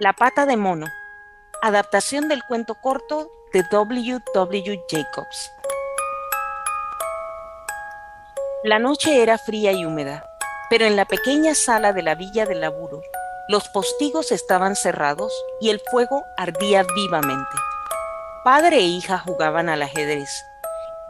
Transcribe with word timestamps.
La 0.00 0.14
pata 0.14 0.46
de 0.46 0.56
mono. 0.56 0.86
Adaptación 1.60 2.26
del 2.28 2.42
cuento 2.44 2.74
corto 2.74 3.30
de 3.52 3.62
W. 3.70 4.20
W. 4.32 4.82
Jacobs. 4.88 5.52
La 8.64 8.78
noche 8.78 9.22
era 9.22 9.36
fría 9.36 9.72
y 9.72 9.84
húmeda, 9.84 10.24
pero 10.70 10.86
en 10.86 10.96
la 10.96 11.04
pequeña 11.04 11.54
sala 11.54 11.92
de 11.92 12.00
la 12.00 12.14
villa 12.14 12.46
del 12.46 12.62
laburo, 12.62 13.02
los 13.48 13.68
postigos 13.68 14.32
estaban 14.32 14.74
cerrados 14.74 15.34
y 15.60 15.68
el 15.68 15.82
fuego 15.90 16.24
ardía 16.38 16.82
vivamente. 16.94 17.56
Padre 18.42 18.78
e 18.78 18.84
hija 18.84 19.18
jugaban 19.18 19.68
al 19.68 19.82
ajedrez. 19.82 20.30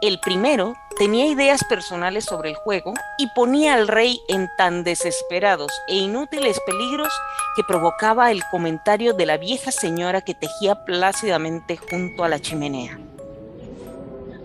El 0.01 0.19
primero 0.19 0.73
tenía 1.01 1.25
ideas 1.25 1.63
personales 1.63 2.25
sobre 2.25 2.51
el 2.51 2.55
juego 2.57 2.93
y 3.17 3.25
ponía 3.33 3.73
al 3.73 3.87
rey 3.87 4.21
en 4.27 4.47
tan 4.55 4.83
desesperados 4.83 5.71
e 5.87 5.95
inútiles 5.95 6.59
peligros 6.63 7.11
que 7.55 7.63
provocaba 7.63 8.29
el 8.29 8.43
comentario 8.51 9.13
de 9.13 9.25
la 9.25 9.37
vieja 9.37 9.71
señora 9.71 10.21
que 10.21 10.35
tejía 10.35 10.85
plácidamente 10.85 11.75
junto 11.75 12.23
a 12.23 12.29
la 12.29 12.37
chimenea. 12.37 12.99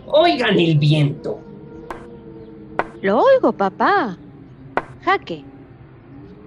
Oigan 0.07 0.59
el 0.59 0.79
viento. 0.79 1.41
Lo 3.03 3.19
oigo, 3.19 3.53
papá. 3.53 4.17
Jaque. 5.05 5.45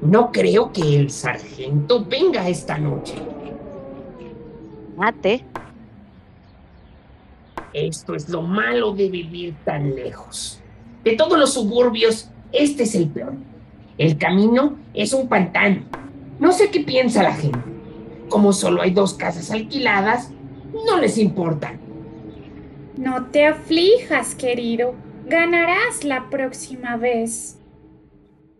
No 0.01 0.31
creo 0.31 0.73
que 0.73 1.01
el 1.01 1.11
sargento 1.11 2.03
venga 2.03 2.49
esta 2.49 2.79
noche. 2.79 3.13
Mate. 4.97 5.45
Esto 7.73 8.15
es 8.15 8.29
lo 8.29 8.41
malo 8.41 8.93
de 8.93 9.09
vivir 9.09 9.55
tan 9.63 9.95
lejos. 9.95 10.61
De 11.03 11.15
todos 11.15 11.37
los 11.37 11.53
suburbios, 11.53 12.29
este 12.51 12.83
es 12.83 12.95
el 12.95 13.07
peor. 13.09 13.33
El 13.97 14.17
camino 14.17 14.77
es 14.93 15.13
un 15.13 15.27
pantano. 15.27 15.83
No 16.39 16.51
sé 16.51 16.71
qué 16.71 16.79
piensa 16.79 17.23
la 17.23 17.33
gente. 17.33 17.59
Como 18.29 18.53
solo 18.53 18.81
hay 18.81 18.91
dos 18.91 19.13
casas 19.13 19.51
alquiladas, 19.51 20.31
no 20.85 20.99
les 20.99 21.17
importa. 21.17 21.77
No 22.97 23.25
te 23.27 23.45
aflijas, 23.45 24.35
querido. 24.35 24.93
Ganarás 25.25 26.03
la 26.03 26.29
próxima 26.29 26.97
vez. 26.97 27.59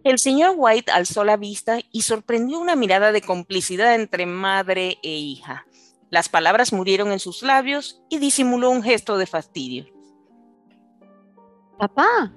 El 0.04 0.18
señor 0.18 0.56
White 0.58 0.92
alzó 0.92 1.24
la 1.24 1.36
vista 1.36 1.80
y 1.92 2.04
sorprendió 2.04 2.60
una 2.60 2.76
mirada 2.76 3.12
de 3.12 3.22
complicidad 3.22 3.96
entre 3.96 4.26
madre 4.26 4.98
e 5.04 5.10
hija. 5.10 5.66
Las 6.10 6.28
palabras 6.28 6.74
murieron 6.74 7.12
en 7.12 7.20
sus 7.20 7.44
labios 7.44 8.02
y 8.10 8.18
disimuló 8.18 8.72
un 8.72 8.82
gesto 8.82 9.18
de 9.18 9.28
fastidio. 9.28 9.86
Papá, 11.78 12.34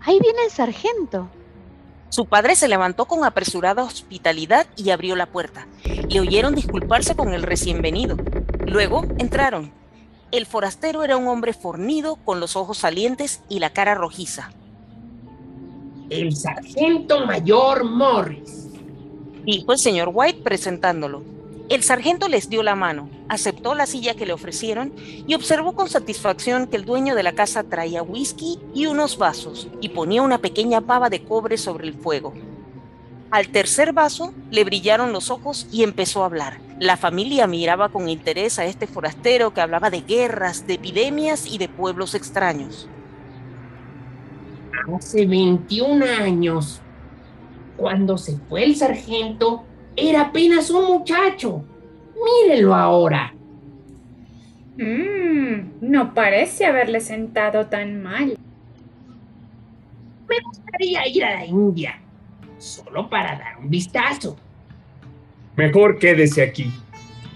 ahí 0.00 0.18
viene 0.20 0.44
el 0.44 0.50
sargento. 0.50 1.28
Su 2.08 2.26
padre 2.26 2.56
se 2.56 2.66
levantó 2.66 3.04
con 3.04 3.24
apresurada 3.24 3.84
hospitalidad 3.84 4.66
y 4.76 4.90
abrió 4.90 5.14
la 5.16 5.26
puerta. 5.26 5.68
Le 6.08 6.18
oyeron 6.18 6.54
disculparse 6.54 7.14
con 7.14 7.34
el 7.34 7.42
recién 7.42 7.82
venido. 7.82 8.16
Luego 8.66 9.04
entraron. 9.18 9.72
El 10.32 10.46
forastero 10.46 11.04
era 11.04 11.16
un 11.16 11.28
hombre 11.28 11.52
fornido, 11.52 12.16
con 12.16 12.40
los 12.40 12.56
ojos 12.56 12.78
salientes 12.78 13.42
y 13.48 13.58
la 13.58 13.70
cara 13.70 13.94
rojiza. 13.94 14.50
El 16.08 16.34
sargento 16.34 17.26
mayor 17.26 17.84
Morris, 17.84 18.70
dijo 19.44 19.72
el 19.72 19.78
señor 19.78 20.10
White 20.12 20.42
presentándolo. 20.42 21.22
El 21.70 21.84
sargento 21.84 22.26
les 22.26 22.50
dio 22.50 22.64
la 22.64 22.74
mano, 22.74 23.08
aceptó 23.28 23.76
la 23.76 23.86
silla 23.86 24.14
que 24.14 24.26
le 24.26 24.32
ofrecieron 24.32 24.92
y 24.98 25.36
observó 25.36 25.76
con 25.76 25.88
satisfacción 25.88 26.66
que 26.66 26.76
el 26.76 26.84
dueño 26.84 27.14
de 27.14 27.22
la 27.22 27.30
casa 27.30 27.62
traía 27.62 28.02
whisky 28.02 28.58
y 28.74 28.86
unos 28.86 29.18
vasos 29.18 29.68
y 29.80 29.90
ponía 29.90 30.20
una 30.22 30.38
pequeña 30.38 30.80
pava 30.80 31.10
de 31.10 31.22
cobre 31.22 31.56
sobre 31.56 31.86
el 31.86 31.94
fuego. 31.94 32.34
Al 33.30 33.50
tercer 33.50 33.92
vaso 33.92 34.34
le 34.50 34.64
brillaron 34.64 35.12
los 35.12 35.30
ojos 35.30 35.68
y 35.70 35.84
empezó 35.84 36.24
a 36.24 36.26
hablar. 36.26 36.60
La 36.80 36.96
familia 36.96 37.46
miraba 37.46 37.90
con 37.90 38.08
interés 38.08 38.58
a 38.58 38.64
este 38.64 38.88
forastero 38.88 39.54
que 39.54 39.60
hablaba 39.60 39.90
de 39.90 40.00
guerras, 40.00 40.66
de 40.66 40.74
epidemias 40.74 41.46
y 41.46 41.58
de 41.58 41.68
pueblos 41.68 42.16
extraños. 42.16 42.88
Hace 44.92 45.24
21 45.24 46.04
años, 46.04 46.80
cuando 47.76 48.18
se 48.18 48.36
fue 48.48 48.64
el 48.64 48.74
sargento, 48.74 49.66
era 49.96 50.22
apenas 50.22 50.70
un 50.70 50.84
muchacho. 50.86 51.64
Mírenlo 52.14 52.74
ahora. 52.74 53.34
Mmm, 54.76 55.72
no 55.80 56.14
parece 56.14 56.66
haberle 56.66 57.00
sentado 57.00 57.66
tan 57.66 58.02
mal. 58.02 58.38
Me 60.28 60.36
gustaría 60.44 61.06
ir 61.08 61.24
a 61.24 61.34
la 61.34 61.44
India, 61.44 62.00
solo 62.58 63.10
para 63.10 63.36
dar 63.36 63.58
un 63.58 63.68
vistazo. 63.68 64.36
Mejor 65.56 65.98
quédese 65.98 66.42
aquí. 66.42 66.72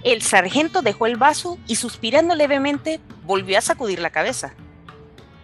El 0.05 0.23
sargento 0.23 0.83
dejó 0.83 1.07
el 1.07 1.17
vaso 1.17 1.59
y 1.67 1.77
suspirando 1.77 2.35
levemente 2.35 3.01
volvió 3.27 3.59
a 3.59 3.63
sacudir 3.63 3.99
la 3.99 4.11
cabeza. 4.11 4.55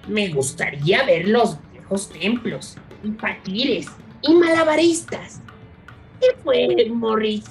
Me 0.07 0.29
gustaría 0.29 1.03
ver 1.05 1.29
los 1.29 1.59
viejos 1.73 2.11
templos, 2.11 2.77
y 3.03 3.11
fakires, 3.13 3.89
y 4.23 4.35
malabaristas. 4.35 5.41
¿Qué 6.21 6.27
fue, 6.43 6.87
Morris? 6.91 7.45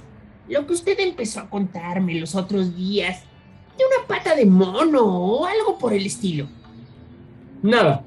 Lo 0.48 0.66
que 0.66 0.74
usted 0.74 1.00
empezó 1.00 1.42
a 1.42 1.50
contarme 1.50 2.16
los 2.16 2.36
otros 2.36 2.76
días 2.76 3.24
de 3.78 3.84
una 3.84 4.08
pata 4.08 4.36
de 4.36 4.46
mono 4.46 5.02
o 5.02 5.46
algo 5.46 5.78
por 5.78 5.94
el 5.94 6.06
estilo. 6.06 6.48
Nada. 7.62 8.04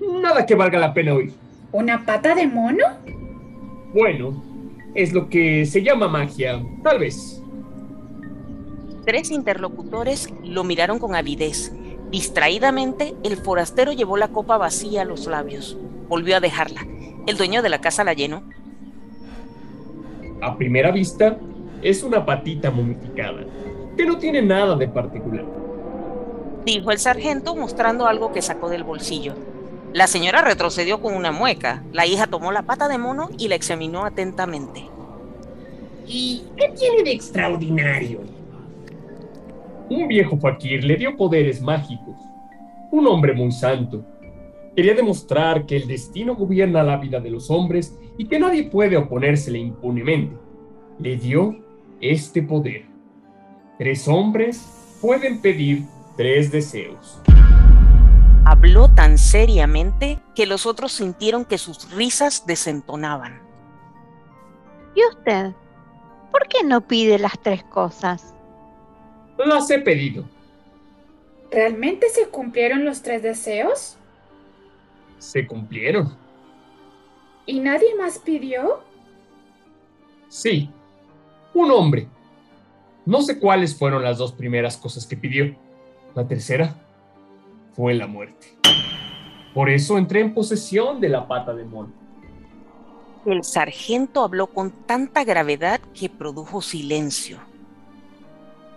Nada 0.00 0.46
que 0.46 0.54
valga 0.54 0.78
la 0.78 0.94
pena 0.94 1.14
oír. 1.14 1.32
¿Una 1.72 2.04
pata 2.04 2.34
de 2.34 2.46
mono? 2.46 2.84
Bueno, 3.92 4.42
es 4.94 5.12
lo 5.12 5.28
que 5.28 5.66
se 5.66 5.82
llama 5.82 6.08
magia, 6.08 6.62
tal 6.82 6.98
vez. 6.98 7.42
Tres 9.04 9.30
interlocutores 9.30 10.32
lo 10.44 10.64
miraron 10.64 10.98
con 10.98 11.14
avidez. 11.14 11.72
Distraídamente, 12.10 13.14
el 13.24 13.36
forastero 13.36 13.92
llevó 13.92 14.16
la 14.16 14.28
copa 14.28 14.58
vacía 14.58 15.02
a 15.02 15.04
los 15.04 15.26
labios. 15.26 15.76
Volvió 16.08 16.36
a 16.36 16.40
dejarla. 16.40 16.86
El 17.26 17.36
dueño 17.36 17.62
de 17.62 17.68
la 17.68 17.80
casa 17.80 18.04
la 18.04 18.12
llenó 18.12 18.42
a 20.42 20.56
primera 20.56 20.90
vista, 20.90 21.38
es 21.82 22.02
una 22.02 22.26
patita 22.26 22.70
momificada, 22.70 23.44
que 23.96 24.04
no 24.04 24.18
tiene 24.18 24.42
nada 24.42 24.76
de 24.76 24.88
particular. 24.88 25.44
Dijo 26.64 26.90
el 26.90 26.98
sargento 26.98 27.56
mostrando 27.56 28.06
algo 28.06 28.32
que 28.32 28.42
sacó 28.42 28.68
del 28.68 28.84
bolsillo. 28.84 29.34
La 29.92 30.06
señora 30.06 30.42
retrocedió 30.42 31.00
con 31.00 31.14
una 31.14 31.32
mueca. 31.32 31.82
La 31.92 32.06
hija 32.06 32.26
tomó 32.26 32.50
la 32.50 32.62
pata 32.62 32.88
de 32.88 32.98
mono 32.98 33.28
y 33.36 33.48
la 33.48 33.56
examinó 33.56 34.04
atentamente. 34.04 34.84
¿Y 36.06 36.44
qué 36.56 36.68
tiene 36.68 37.02
de 37.02 37.12
extraordinario? 37.12 38.20
Un 39.90 40.08
viejo 40.08 40.38
fakir 40.38 40.84
le 40.84 40.96
dio 40.96 41.16
poderes 41.16 41.60
mágicos. 41.60 42.16
Un 42.90 43.06
hombre 43.06 43.34
muy 43.34 43.52
santo. 43.52 44.04
Quería 44.74 44.94
demostrar 44.94 45.66
que 45.66 45.76
el 45.76 45.86
destino 45.86 46.34
gobierna 46.34 46.82
la 46.82 46.96
vida 46.96 47.20
de 47.20 47.30
los 47.30 47.50
hombres 47.50 47.98
y 48.16 48.26
que 48.26 48.38
nadie 48.38 48.64
puede 48.64 48.96
oponérsele 48.96 49.58
impunemente. 49.58 50.36
Le 50.98 51.16
dio 51.16 51.56
este 52.00 52.42
poder. 52.42 52.84
Tres 53.78 54.06
hombres 54.06 54.98
pueden 55.00 55.40
pedir 55.40 55.84
tres 56.16 56.52
deseos. 56.52 57.20
Habló 58.44 58.88
tan 58.88 59.18
seriamente 59.18 60.18
que 60.34 60.46
los 60.46 60.66
otros 60.66 60.92
sintieron 60.92 61.44
que 61.44 61.58
sus 61.58 61.90
risas 61.92 62.46
desentonaban. 62.46 63.40
¿Y 64.94 65.00
usted? 65.16 65.52
¿Por 66.30 66.48
qué 66.48 66.64
no 66.64 66.80
pide 66.80 67.18
las 67.18 67.40
tres 67.40 67.62
cosas? 67.64 68.34
Las 69.38 69.70
he 69.70 69.78
pedido. 69.78 70.24
¿Realmente 71.50 72.08
se 72.08 72.28
cumplieron 72.28 72.84
los 72.84 73.02
tres 73.02 73.22
deseos? 73.22 73.96
Se 75.18 75.46
cumplieron. 75.46 76.21
¿Y 77.46 77.60
nadie 77.60 77.94
más 77.96 78.18
pidió? 78.18 78.80
Sí, 80.28 80.70
un 81.54 81.70
hombre. 81.70 82.08
No 83.04 83.20
sé 83.22 83.38
cuáles 83.38 83.76
fueron 83.76 84.02
las 84.02 84.18
dos 84.18 84.32
primeras 84.32 84.76
cosas 84.76 85.06
que 85.06 85.16
pidió. 85.16 85.56
La 86.14 86.26
tercera 86.26 86.74
fue 87.74 87.94
la 87.94 88.06
muerte. 88.06 88.56
Por 89.54 89.68
eso 89.68 89.98
entré 89.98 90.20
en 90.20 90.32
posesión 90.32 91.00
de 91.00 91.08
la 91.08 91.26
pata 91.26 91.52
de 91.52 91.64
mono. 91.64 91.92
El 93.26 93.44
sargento 93.44 94.22
habló 94.22 94.48
con 94.48 94.70
tanta 94.70 95.24
gravedad 95.24 95.80
que 95.98 96.08
produjo 96.08 96.60
silencio. 96.62 97.38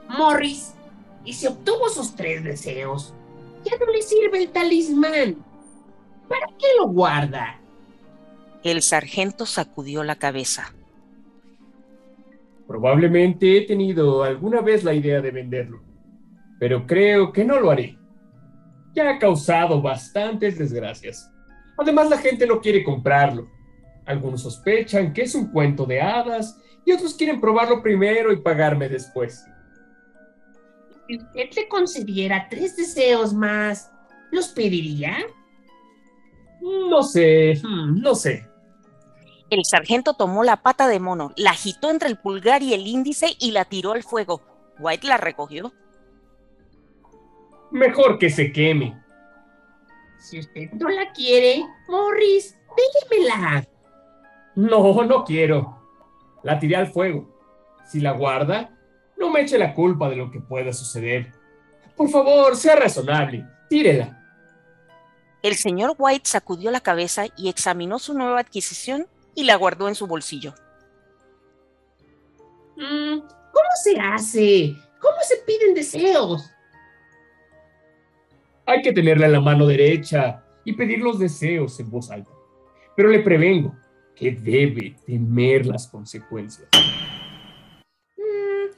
Morris, 0.07 0.75
y 1.23 1.33
si 1.33 1.47
obtuvo 1.47 1.89
sus 1.89 2.15
tres 2.15 2.43
deseos, 2.43 3.13
ya 3.63 3.77
no 3.77 3.91
le 3.91 4.01
sirve 4.01 4.43
el 4.43 4.49
talismán. 4.49 5.37
¿Para 6.27 6.47
qué 6.59 6.67
lo 6.77 6.87
guarda? 6.89 7.59
El 8.65 8.81
sargento 8.81 9.45
sacudió 9.45 10.03
la 10.03 10.15
cabeza. 10.15 10.73
Probablemente 12.67 13.59
he 13.59 13.61
tenido 13.67 14.23
alguna 14.23 14.61
vez 14.61 14.83
la 14.83 14.95
idea 14.95 15.21
de 15.21 15.29
venderlo, 15.29 15.83
pero 16.59 16.87
creo 16.87 17.31
que 17.31 17.45
no 17.45 17.59
lo 17.59 17.69
haré. 17.69 17.95
Ya 18.95 19.07
ha 19.07 19.19
causado 19.19 19.83
bastantes 19.83 20.57
desgracias. 20.57 21.31
Además, 21.77 22.09
la 22.09 22.17
gente 22.17 22.47
no 22.47 22.59
quiere 22.59 22.83
comprarlo. 22.83 23.47
Algunos 24.03 24.41
sospechan 24.41 25.13
que 25.13 25.21
es 25.21 25.35
un 25.35 25.51
cuento 25.51 25.85
de 25.85 26.01
hadas 26.01 26.59
y 26.83 26.91
otros 26.91 27.13
quieren 27.13 27.39
probarlo 27.39 27.83
primero 27.83 28.33
y 28.33 28.37
pagarme 28.37 28.89
después. 28.89 29.45
Si 31.07 31.17
usted 31.17 31.49
le 31.55 31.67
concediera 31.67 32.47
tres 32.49 32.75
deseos 32.75 33.31
más, 33.31 33.91
¿los 34.31 34.47
pediría? 34.47 35.17
No 36.89 37.03
sé, 37.03 37.61
hmm, 37.63 38.01
no 38.01 38.15
sé. 38.15 38.54
El 39.55 39.63
sargento 39.63 40.15
tomó 40.15 40.43
la 40.43 40.57
pata 40.57 40.85
de 40.89 40.99
mono, 40.99 41.31
la 41.37 41.51
agitó 41.51 41.89
entre 41.89 42.09
el 42.09 42.17
pulgar 42.17 42.61
y 42.61 42.73
el 42.73 42.85
índice 42.85 43.37
y 43.39 43.51
la 43.51 43.63
tiró 43.63 43.93
al 43.93 44.03
fuego. 44.03 44.41
White 44.79 45.07
la 45.07 45.15
recogió. 45.15 45.71
Mejor 47.71 48.19
que 48.19 48.29
se 48.29 48.51
queme. 48.51 49.01
Si 50.19 50.39
usted 50.39 50.71
no 50.73 50.89
la 50.89 51.09
quiere, 51.13 51.63
Morris, 51.87 52.57
déjemela. 52.75 53.65
No, 54.55 55.05
no 55.05 55.23
quiero. 55.23 55.79
La 56.43 56.59
tiré 56.59 56.75
al 56.75 56.87
fuego. 56.87 57.25
Si 57.85 58.01
la 58.01 58.11
guarda, 58.11 58.77
no 59.17 59.29
me 59.29 59.39
eche 59.39 59.57
la 59.57 59.73
culpa 59.73 60.09
de 60.09 60.17
lo 60.17 60.31
que 60.31 60.41
pueda 60.41 60.73
suceder. 60.73 61.31
Por 61.95 62.09
favor, 62.09 62.57
sea 62.57 62.75
razonable. 62.75 63.45
Tírela. 63.69 64.21
El 65.41 65.55
señor 65.55 65.95
White 65.97 66.27
sacudió 66.27 66.71
la 66.71 66.81
cabeza 66.81 67.27
y 67.37 67.47
examinó 67.47 67.99
su 67.99 68.13
nueva 68.13 68.41
adquisición 68.41 69.07
y 69.35 69.43
la 69.43 69.55
guardó 69.55 69.87
en 69.87 69.95
su 69.95 70.07
bolsillo. 70.07 70.55
Mm, 72.77 73.19
¿Cómo 73.19 73.69
se 73.83 73.99
hace? 73.99 74.75
¿Cómo 74.99 75.17
se 75.21 75.37
piden 75.45 75.73
deseos? 75.75 76.49
Hay 78.65 78.81
que 78.81 78.91
tenerla 78.91 79.27
en 79.27 79.33
la 79.33 79.41
mano 79.41 79.67
derecha 79.67 80.43
y 80.63 80.73
pedir 80.73 80.99
los 80.99 81.19
deseos 81.19 81.79
en 81.79 81.89
voz 81.89 82.09
alta. 82.09 82.31
Pero 82.95 83.09
le 83.09 83.19
prevengo 83.19 83.75
que 84.15 84.31
debe 84.31 84.95
temer 85.05 85.65
las 85.65 85.87
consecuencias. 85.87 86.69
Mm, 88.17 88.71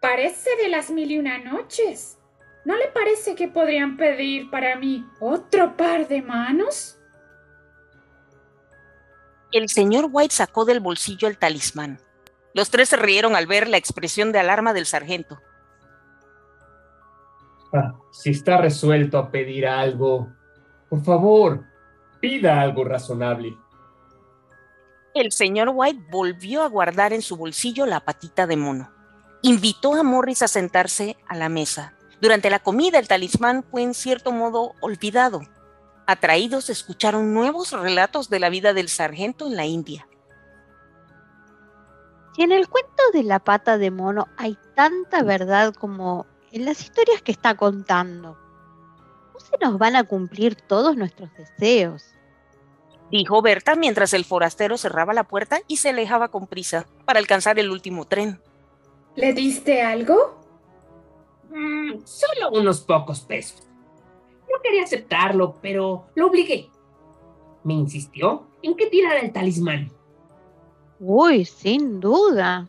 parece 0.00 0.50
de 0.62 0.68
las 0.68 0.90
mil 0.90 1.10
y 1.10 1.18
una 1.18 1.38
noches. 1.38 2.18
¿No 2.64 2.76
le 2.76 2.88
parece 2.88 3.34
que 3.34 3.48
podrían 3.48 3.96
pedir 3.96 4.50
para 4.50 4.76
mí 4.76 5.04
otro 5.20 5.76
par 5.76 6.06
de 6.06 6.22
manos? 6.22 6.98
El 9.52 9.68
señor 9.68 10.08
White 10.10 10.34
sacó 10.34 10.64
del 10.64 10.80
bolsillo 10.80 11.28
el 11.28 11.36
talismán. 11.36 12.00
Los 12.54 12.70
tres 12.70 12.88
se 12.88 12.96
rieron 12.96 13.36
al 13.36 13.46
ver 13.46 13.68
la 13.68 13.76
expresión 13.76 14.32
de 14.32 14.38
alarma 14.38 14.72
del 14.72 14.86
sargento. 14.86 15.38
Ah, 17.74 17.94
si 18.10 18.30
está 18.30 18.58
resuelto 18.58 19.18
a 19.18 19.30
pedir 19.30 19.66
algo, 19.66 20.28
por 20.88 21.02
favor, 21.04 21.64
pida 22.20 22.60
algo 22.60 22.84
razonable. 22.84 23.56
El 25.14 25.32
señor 25.32 25.70
White 25.74 26.06
volvió 26.10 26.62
a 26.62 26.68
guardar 26.68 27.12
en 27.12 27.20
su 27.20 27.36
bolsillo 27.36 27.84
la 27.84 28.00
patita 28.00 28.46
de 28.46 28.56
mono. 28.56 28.90
Invitó 29.42 29.94
a 29.94 30.02
Morris 30.02 30.40
a 30.40 30.48
sentarse 30.48 31.16
a 31.28 31.36
la 31.36 31.50
mesa. 31.50 31.94
Durante 32.22 32.48
la 32.48 32.60
comida 32.60 32.98
el 32.98 33.08
talismán 33.08 33.64
fue 33.64 33.82
en 33.82 33.92
cierto 33.92 34.32
modo 34.32 34.72
olvidado. 34.80 35.42
Atraídos 36.06 36.68
escucharon 36.68 37.32
nuevos 37.32 37.72
relatos 37.72 38.28
de 38.28 38.40
la 38.40 38.50
vida 38.50 38.72
del 38.72 38.88
sargento 38.88 39.46
en 39.46 39.56
la 39.56 39.66
India. 39.66 40.08
Si 42.34 42.42
en 42.42 42.52
el 42.52 42.68
cuento 42.68 43.02
de 43.12 43.22
la 43.22 43.38
pata 43.38 43.78
de 43.78 43.90
mono 43.90 44.26
hay 44.36 44.56
tanta 44.74 45.22
verdad 45.22 45.74
como 45.74 46.26
en 46.50 46.64
las 46.64 46.80
historias 46.80 47.22
que 47.22 47.32
está 47.32 47.56
contando, 47.56 48.36
¿no 49.32 49.40
se 49.40 49.56
nos 49.60 49.78
van 49.78 49.96
a 49.96 50.04
cumplir 50.04 50.56
todos 50.56 50.96
nuestros 50.96 51.30
deseos? 51.34 52.04
Dijo 53.10 53.42
Berta 53.42 53.74
mientras 53.74 54.14
el 54.14 54.24
forastero 54.24 54.78
cerraba 54.78 55.12
la 55.12 55.24
puerta 55.24 55.60
y 55.68 55.76
se 55.76 55.90
alejaba 55.90 56.28
con 56.28 56.46
prisa 56.46 56.86
para 57.04 57.18
alcanzar 57.18 57.58
el 57.58 57.70
último 57.70 58.06
tren. 58.06 58.40
¿Le 59.14 59.34
diste 59.34 59.82
algo? 59.82 60.40
Mm, 61.50 62.00
solo 62.04 62.50
unos 62.52 62.80
pocos 62.80 63.20
pesos. 63.20 63.68
No 64.52 64.60
quería 64.62 64.84
aceptarlo, 64.84 65.56
pero 65.62 66.04
lo 66.14 66.26
obligué. 66.26 66.70
Me 67.64 67.74
insistió 67.74 68.46
en 68.62 68.76
que 68.76 68.86
tirara 68.88 69.20
el 69.20 69.32
talismán. 69.32 69.90
Uy, 71.00 71.44
sin 71.44 72.00
duda. 72.00 72.68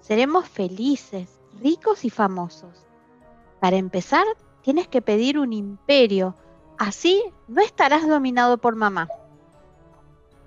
Seremos 0.00 0.48
felices, 0.48 1.38
ricos 1.60 2.04
y 2.04 2.10
famosos. 2.10 2.86
Para 3.60 3.76
empezar, 3.76 4.24
tienes 4.62 4.88
que 4.88 5.02
pedir 5.02 5.38
un 5.38 5.52
imperio. 5.52 6.34
Así 6.78 7.22
no 7.46 7.62
estarás 7.62 8.08
dominado 8.08 8.58
por 8.58 8.74
mamá. 8.74 9.08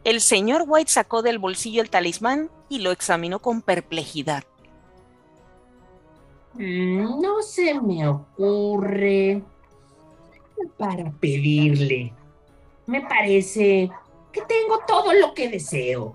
El 0.03 0.21
señor 0.21 0.65
White 0.67 0.91
sacó 0.91 1.21
del 1.21 1.39
bolsillo 1.39 1.81
el 1.81 1.89
talismán 1.89 2.49
y 2.69 2.79
lo 2.79 2.91
examinó 2.91 3.39
con 3.39 3.61
perplejidad. 3.61 4.43
Mm, 6.53 7.21
No 7.21 7.41
se 7.41 7.79
me 7.81 8.07
ocurre 8.07 9.43
para 10.77 11.11
pedirle. 11.19 12.13
Me 12.85 13.01
parece 13.01 13.89
que 14.31 14.41
tengo 14.41 14.79
todo 14.87 15.13
lo 15.13 15.33
que 15.33 15.49
deseo. 15.49 16.13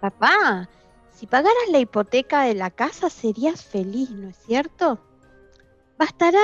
Papá, 0.00 0.68
si 1.12 1.26
pagaras 1.26 1.68
la 1.70 1.78
hipoteca 1.78 2.42
de 2.42 2.54
la 2.54 2.70
casa 2.70 3.08
serías 3.08 3.64
feliz, 3.64 4.10
¿no 4.10 4.28
es 4.28 4.36
cierto? 4.46 4.98
Bastará 5.98 6.40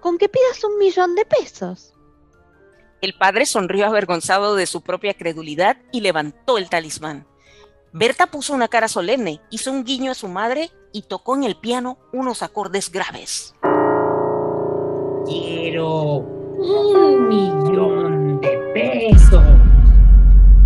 con 0.00 0.16
que 0.16 0.28
pidas 0.28 0.64
un 0.64 0.78
millón 0.78 1.14
de 1.14 1.24
pesos. 1.26 1.94
El 3.00 3.14
padre 3.14 3.46
sonrió 3.46 3.86
avergonzado 3.86 4.54
de 4.56 4.66
su 4.66 4.82
propia 4.82 5.14
credulidad 5.14 5.78
y 5.90 6.00
levantó 6.00 6.58
el 6.58 6.68
talismán. 6.68 7.26
Berta 7.92 8.26
puso 8.28 8.54
una 8.54 8.68
cara 8.68 8.88
solemne, 8.88 9.40
hizo 9.50 9.72
un 9.72 9.84
guiño 9.84 10.12
a 10.12 10.14
su 10.14 10.28
madre 10.28 10.70
y 10.92 11.02
tocó 11.02 11.34
en 11.34 11.44
el 11.44 11.56
piano 11.56 11.98
unos 12.12 12.42
acordes 12.42 12.90
graves. 12.90 13.54
Quiero 15.30 16.16
un 16.16 17.28
millón 17.28 18.40
de 18.40 18.58
pesos. 18.74 19.44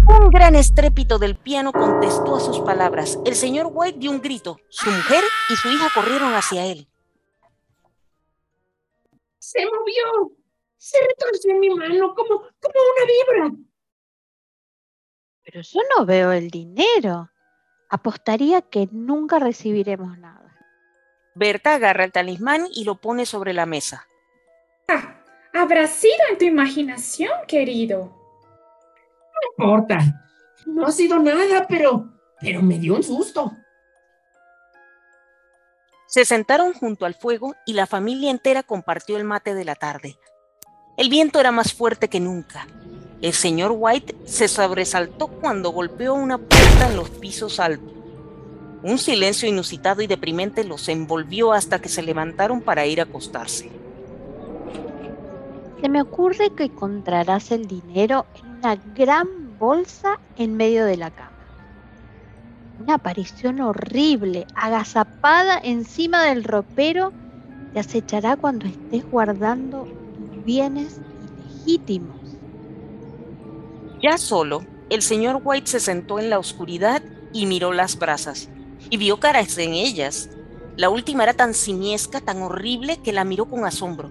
Un 0.09 0.31
gran 0.31 0.55
estrépito 0.55 1.19
del 1.19 1.37
piano 1.37 1.71
contestó 1.71 2.37
a 2.37 2.41
sus 2.41 2.61
palabras. 2.61 3.19
El 3.27 3.35
señor 3.35 3.69
White 3.71 3.99
dio 3.99 4.11
un 4.11 4.23
grito. 4.23 4.57
Su 4.71 4.91
mujer 4.91 5.23
y 5.51 5.57
su 5.57 5.69
hija 5.69 5.89
corrieron 5.95 6.33
hacia 6.33 6.65
él. 6.65 6.89
Se 9.39 9.67
movió. 9.67 10.33
Se 10.79 10.97
retorció 10.99 11.51
en 11.51 11.61
mi 11.61 11.69
mano 11.69 12.15
como, 12.15 12.39
como 12.39 12.81
una 12.97 13.51
vibra. 13.51 13.65
Pero 15.43 15.61
yo 15.61 15.81
no 15.95 16.07
veo 16.07 16.33
el 16.33 16.49
dinero. 16.49 17.29
Apostaría 17.91 18.63
que 18.63 18.89
nunca 18.91 19.39
recibiremos 19.39 20.17
nada. 20.17 20.57
Berta 21.35 21.75
agarra 21.75 22.05
el 22.05 22.13
talismán 22.13 22.67
y 22.73 22.85
lo 22.85 22.95
pone 22.95 23.27
sobre 23.27 23.53
la 23.53 23.67
mesa. 23.67 24.07
Ah, 24.89 25.17
habrá 25.53 25.87
sido 25.87 26.15
en 26.31 26.39
tu 26.39 26.45
imaginación, 26.45 27.33
querido. 27.47 28.13
No 29.33 29.65
importa. 29.65 29.99
No 30.67 30.87
ha 30.87 30.93
sido 30.93 31.19
nada, 31.19 31.67
pero, 31.69 32.09
pero 32.41 32.63
me 32.63 32.79
dio 32.79 32.95
un 32.95 33.03
susto. 33.03 33.53
Se 36.07 36.25
sentaron 36.25 36.73
junto 36.75 37.07
al 37.07 37.15
fuego 37.15 37.55
y 37.67 37.73
la 37.73 37.87
familia 37.87 38.31
entera 38.31 38.63
compartió 38.63 39.17
el 39.17 39.25
mate 39.25 39.55
de 39.55 39.65
la 39.65 39.75
tarde. 39.75 40.17
El 40.97 41.09
viento 41.09 41.41
era 41.41 41.51
más 41.51 41.73
fuerte 41.73 42.09
que 42.09 42.21
nunca. 42.21 42.69
El 43.21 43.33
señor 43.33 43.75
White 43.75 44.15
se 44.25 44.49
sobresaltó 44.49 45.27
cuando 45.27 45.71
golpeó 45.71 46.15
una 46.15 46.39
puerta 46.39 46.89
en 46.89 46.97
los 46.97 47.11
pisos 47.11 47.59
altos. 47.59 47.93
Un 48.83 48.99
silencio 48.99 49.49
inusitado 49.49 50.03
y 50.03 50.07
deprimente 50.07 50.63
los 50.63 50.89
envolvió 50.89 51.53
hasta 51.53 51.81
que 51.81 51.89
se 51.89 52.03
levantaron 52.03 52.61
para 52.61 52.87
ir 52.87 53.01
a 53.01 53.05
acostarse. 53.05 53.71
Se 55.85 55.91
me 55.91 56.01
ocurre 56.01 56.49
que 56.57 56.65
encontrarás 56.65 57.51
el 57.51 57.67
dinero 57.67 58.25
en 58.37 58.51
una 58.53 58.77
gran 58.97 59.59
bolsa 59.59 60.19
en 60.39 60.57
medio 60.57 60.87
de 60.87 60.97
la 60.97 61.11
cama. 61.11 61.37
Una 62.81 62.95
aparición 62.95 63.61
horrible, 63.61 64.47
agazapada 64.55 65.61
encima 65.63 66.25
del 66.25 66.43
ropero, 66.43 67.13
te 67.75 67.81
acechará 67.81 68.35
cuando 68.37 68.65
estés 68.65 69.05
guardando 69.11 69.85
tus 69.85 70.43
bienes 70.47 71.03
ilegítimos. 71.67 72.17
Ya 74.03 74.17
solo, 74.17 74.65
el 74.89 75.03
señor 75.03 75.43
White 75.45 75.67
se 75.67 75.81
sentó 75.81 76.19
en 76.19 76.31
la 76.31 76.39
oscuridad 76.39 77.03
y 77.35 77.45
miró 77.45 77.75
las 77.75 77.99
brasas, 77.99 78.49
y 78.89 78.97
vio 78.97 79.21
caras 79.21 79.59
en 79.59 79.75
ellas. 79.75 80.31
La 80.79 80.89
última 80.89 81.25
era 81.25 81.35
tan 81.35 81.53
simiesca, 81.53 82.23
tan 82.23 82.41
horrible, 82.41 83.03
que 83.03 83.13
la 83.13 83.25
miró 83.25 83.45
con 83.45 83.67
asombro. 83.67 84.11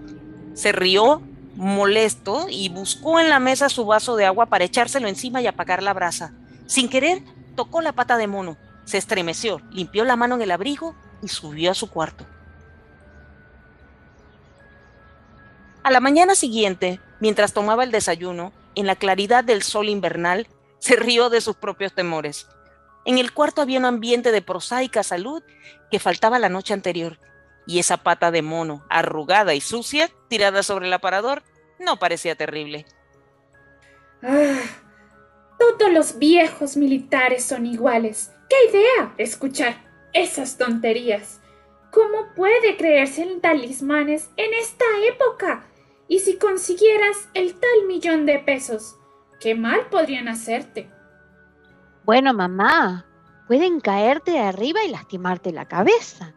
Se 0.52 0.70
rió, 0.70 1.20
molesto, 1.56 2.46
y 2.48 2.68
buscó 2.68 3.20
en 3.20 3.28
la 3.28 3.38
mesa 3.38 3.68
su 3.68 3.86
vaso 3.86 4.16
de 4.16 4.26
agua 4.26 4.46
para 4.46 4.64
echárselo 4.64 5.08
encima 5.08 5.40
y 5.40 5.46
apagar 5.46 5.82
la 5.82 5.92
brasa. 5.92 6.32
Sin 6.66 6.88
querer, 6.88 7.22
tocó 7.54 7.80
la 7.80 7.92
pata 7.92 8.16
de 8.16 8.26
mono, 8.26 8.56
se 8.84 8.98
estremeció, 8.98 9.60
limpió 9.70 10.04
la 10.04 10.16
mano 10.16 10.34
en 10.36 10.42
el 10.42 10.50
abrigo 10.50 10.94
y 11.22 11.28
subió 11.28 11.70
a 11.70 11.74
su 11.74 11.90
cuarto. 11.90 12.26
A 15.82 15.90
la 15.90 16.00
mañana 16.00 16.34
siguiente, 16.34 17.00
mientras 17.20 17.52
tomaba 17.52 17.84
el 17.84 17.90
desayuno, 17.90 18.52
en 18.74 18.86
la 18.86 18.96
claridad 18.96 19.44
del 19.44 19.62
sol 19.62 19.88
invernal, 19.88 20.48
Se 20.78 20.96
rió 20.96 21.30
de 21.30 21.40
sus 21.40 21.56
propios 21.56 21.94
temores. 21.94 22.46
En 23.06 23.16
el 23.16 23.32
cuarto 23.32 23.62
había 23.62 23.78
un 23.78 23.86
ambiente 23.86 24.32
de 24.32 24.42
prosaica 24.42 25.02
salud 25.02 25.42
que 25.90 25.98
faltaba 25.98 26.38
la 26.38 26.50
noche 26.50 26.74
anterior, 26.74 27.18
y 27.66 27.78
esa 27.78 27.96
pata 27.96 28.30
de 28.30 28.42
mono, 28.42 28.84
arrugada 28.90 29.54
y 29.54 29.62
sucia, 29.62 30.10
tirada 30.34 30.64
sobre 30.64 30.88
el 30.88 30.92
aparador, 30.92 31.44
no 31.78 31.96
parecía 32.00 32.34
terrible. 32.34 32.86
Ah, 34.20 34.62
todos 35.60 35.92
los 35.92 36.18
viejos 36.18 36.76
militares 36.76 37.44
son 37.44 37.66
iguales. 37.66 38.32
¡Qué 38.48 38.56
idea 38.76 39.14
escuchar 39.16 39.76
esas 40.12 40.58
tonterías! 40.58 41.40
¿Cómo 41.92 42.34
puede 42.34 42.76
creerse 42.76 43.22
en 43.22 43.40
talismanes 43.40 44.30
en 44.36 44.52
esta 44.54 44.84
época? 45.08 45.66
Y 46.08 46.18
si 46.18 46.36
consiguieras 46.36 47.28
el 47.34 47.54
tal 47.54 47.86
millón 47.86 48.26
de 48.26 48.40
pesos, 48.40 48.96
¿qué 49.38 49.54
mal 49.54 49.86
podrían 49.88 50.26
hacerte? 50.26 50.90
Bueno, 52.02 52.34
mamá, 52.34 53.06
pueden 53.46 53.78
caerte 53.78 54.32
de 54.32 54.40
arriba 54.40 54.82
y 54.82 54.90
lastimarte 54.90 55.52
la 55.52 55.68
cabeza. 55.68 56.34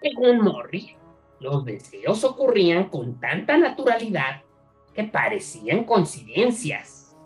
Según 0.00 0.40
Morris, 0.40 0.97
los 1.40 1.64
deseos 1.64 2.24
ocurrían 2.24 2.88
con 2.88 3.20
tanta 3.20 3.56
naturalidad 3.56 4.42
que 4.94 5.04
parecían 5.04 5.84
coincidencias. 5.84 7.16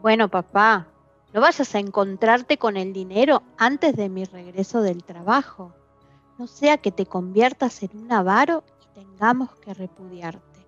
Bueno, 0.00 0.28
papá, 0.28 0.86
no 1.32 1.40
vayas 1.40 1.74
a 1.74 1.78
encontrarte 1.78 2.58
con 2.58 2.76
el 2.76 2.92
dinero 2.92 3.42
antes 3.58 3.96
de 3.96 4.08
mi 4.08 4.24
regreso 4.24 4.82
del 4.82 5.02
trabajo. 5.02 5.74
No 6.38 6.46
sea 6.46 6.78
que 6.78 6.92
te 6.92 7.06
conviertas 7.06 7.82
en 7.82 7.90
un 7.94 8.12
avaro 8.12 8.64
y 8.82 9.00
tengamos 9.00 9.50
que 9.56 9.74
repudiarte. 9.74 10.66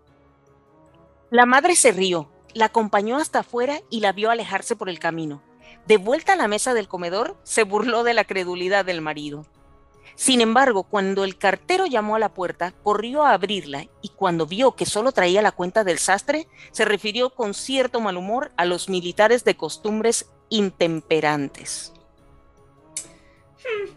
La 1.31 1.47
madre 1.47 1.77
se 1.77 1.93
rió, 1.93 2.29
la 2.55 2.67
acompañó 2.67 3.17
hasta 3.17 3.41
afuera 3.41 3.81
y 3.91 4.01
la 4.01 4.13
vio 4.13 4.31
alejarse 4.31 4.77
por 4.77 4.89
el 4.89 4.99
camino. 4.99 5.43
De 5.87 5.99
vuelta 5.99 6.33
a 6.33 6.37
la 6.37 6.49
mesa 6.49 6.75
del 6.75 6.89
comedor, 6.89 7.37
se 7.43 7.63
burló 7.63 8.03
de 8.03 8.15
la 8.15 8.25
credulidad 8.25 8.85
del 8.85 9.01
marido. 9.01 9.45
Sin 10.15 10.41
embargo, 10.41 10.85
cuando 10.85 11.25
el 11.25 11.37
cartero 11.37 11.87
llamó 11.87 12.17
a 12.17 12.19
la 12.19 12.33
puerta, 12.33 12.73
corrió 12.83 13.25
a 13.25 13.33
abrirla 13.33 13.87
y 14.01 14.11
cuando 14.11 14.47
vio 14.47 14.77
que 14.77 14.87
solo 14.87 15.13
traía 15.13 15.43
la 15.43 15.53
cuenta 15.53 15.85
del 15.85 15.99
sastre, 15.99 16.47
se 16.71 16.85
refirió 16.85 17.31
con 17.31 17.55
cierto 17.55 18.01
mal 18.01 18.17
humor 18.17 18.53
a 18.57 18.65
los 18.65 18.89
militares 18.89 19.45
de 19.45 19.57
costumbres 19.57 20.31
intemperantes. 20.49 21.93
Hmm, 23.59 23.91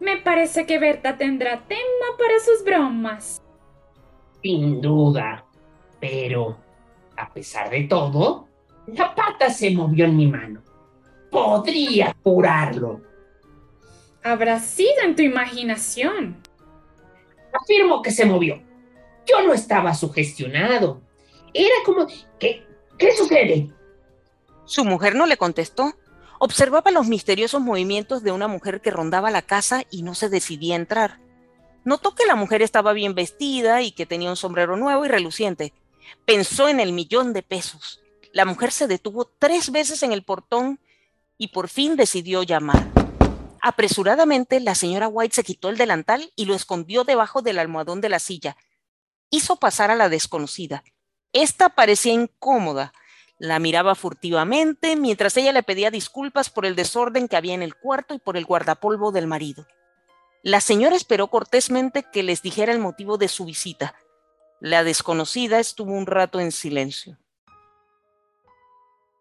me 0.00 0.16
parece 0.16 0.66
que 0.66 0.78
Berta 0.78 1.16
tendrá 1.16 1.60
tema 1.68 2.06
para 2.18 2.40
sus 2.40 2.64
bromas. 2.64 3.42
Sin 4.42 4.80
duda. 4.80 5.44
Pero, 6.00 6.56
a 7.16 7.32
pesar 7.32 7.70
de 7.70 7.84
todo, 7.84 8.48
la 8.86 9.14
pata 9.14 9.50
se 9.50 9.70
movió 9.70 10.06
en 10.06 10.16
mi 10.16 10.26
mano. 10.26 10.62
Podría 11.30 12.16
curarlo. 12.22 13.11
Habrá 14.24 14.60
sido 14.60 15.02
en 15.04 15.16
tu 15.16 15.22
imaginación. 15.22 16.36
Afirmo 17.52 18.02
que 18.02 18.10
se 18.10 18.24
movió. 18.24 18.62
Yo 19.26 19.42
no 19.46 19.52
estaba 19.52 19.94
sugestionado. 19.94 21.00
Era 21.52 21.74
como... 21.84 22.06
¿Qué, 22.38 22.66
qué 22.98 23.16
sucede? 23.16 23.70
Su 24.64 24.84
mujer 24.84 25.14
no 25.14 25.26
le 25.26 25.36
contestó. 25.36 25.94
Observaba 26.38 26.90
los 26.90 27.08
misteriosos 27.08 27.60
movimientos 27.60 28.22
de 28.22 28.32
una 28.32 28.48
mujer 28.48 28.80
que 28.80 28.90
rondaba 28.90 29.30
la 29.30 29.42
casa 29.42 29.84
y 29.90 30.02
no 30.02 30.14
se 30.14 30.28
decidía 30.28 30.74
a 30.74 30.78
entrar. 30.78 31.20
Notó 31.84 32.14
que 32.14 32.26
la 32.26 32.36
mujer 32.36 32.62
estaba 32.62 32.92
bien 32.92 33.14
vestida 33.14 33.82
y 33.82 33.90
que 33.90 34.06
tenía 34.06 34.30
un 34.30 34.36
sombrero 34.36 34.76
nuevo 34.76 35.04
y 35.04 35.08
reluciente. 35.08 35.72
Pensó 36.24 36.68
en 36.68 36.80
el 36.80 36.92
millón 36.92 37.32
de 37.32 37.42
pesos. 37.42 38.00
La 38.32 38.44
mujer 38.44 38.70
se 38.70 38.86
detuvo 38.86 39.30
tres 39.38 39.70
veces 39.70 40.02
en 40.02 40.12
el 40.12 40.22
portón 40.22 40.80
y 41.38 41.48
por 41.48 41.68
fin 41.68 41.96
decidió 41.96 42.44
llamar. 42.44 42.91
Apresuradamente, 43.64 44.58
la 44.58 44.74
señora 44.74 45.06
White 45.06 45.36
se 45.36 45.44
quitó 45.44 45.68
el 45.68 45.76
delantal 45.76 46.32
y 46.34 46.46
lo 46.46 46.54
escondió 46.56 47.04
debajo 47.04 47.42
del 47.42 47.60
almohadón 47.60 48.00
de 48.00 48.08
la 48.08 48.18
silla. 48.18 48.56
Hizo 49.30 49.54
pasar 49.54 49.92
a 49.92 49.94
la 49.94 50.08
desconocida. 50.08 50.82
Esta 51.32 51.68
parecía 51.68 52.12
incómoda. 52.12 52.92
La 53.38 53.60
miraba 53.60 53.94
furtivamente 53.94 54.96
mientras 54.96 55.36
ella 55.36 55.52
le 55.52 55.62
pedía 55.62 55.92
disculpas 55.92 56.50
por 56.50 56.66
el 56.66 56.74
desorden 56.74 57.28
que 57.28 57.36
había 57.36 57.54
en 57.54 57.62
el 57.62 57.76
cuarto 57.76 58.14
y 58.14 58.18
por 58.18 58.36
el 58.36 58.46
guardapolvo 58.46 59.12
del 59.12 59.28
marido. 59.28 59.64
La 60.42 60.60
señora 60.60 60.96
esperó 60.96 61.28
cortésmente 61.28 62.04
que 62.12 62.24
les 62.24 62.42
dijera 62.42 62.72
el 62.72 62.80
motivo 62.80 63.16
de 63.16 63.28
su 63.28 63.44
visita. 63.44 63.94
La 64.58 64.82
desconocida 64.82 65.60
estuvo 65.60 65.92
un 65.92 66.06
rato 66.06 66.40
en 66.40 66.50
silencio. 66.50 67.16